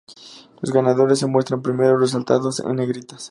Los 0.61 0.73
ganadores 0.73 1.19
se 1.19 1.27
muestran 1.27 1.61
primero 1.61 1.93
y 1.95 1.99
resaltados 2.01 2.59
en 2.61 2.75
negrita. 2.75 3.17